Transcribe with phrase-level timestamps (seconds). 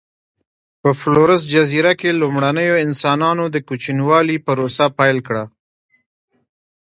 [0.81, 5.43] په فلورس جزیره کې لومړنیو انسانانو د کوچنیوالي پروسه پیل کړه.